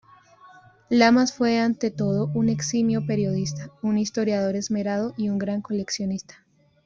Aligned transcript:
Lamas 0.89 1.31
fue 1.31 1.59
ante 1.59 1.91
todo 1.91 2.31
un 2.33 2.49
eximio 2.49 3.05
periodista, 3.05 3.69
un 3.83 3.99
historiador 3.99 4.55
esmerado 4.55 5.13
y 5.15 5.29
un 5.29 5.37
gran 5.37 5.61
coleccionista. 5.61 6.43